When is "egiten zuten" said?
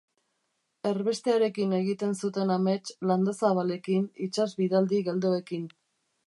1.79-2.53